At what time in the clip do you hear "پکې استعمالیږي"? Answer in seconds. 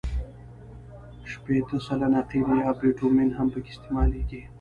3.53-4.41